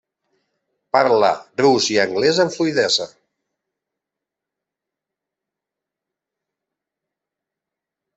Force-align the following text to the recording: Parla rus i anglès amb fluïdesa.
Parla 0.95 1.27
rus 1.63 1.89
i 1.95 1.97
anglès 2.03 2.39
amb 2.45 2.55
fluïdesa. 2.55 3.05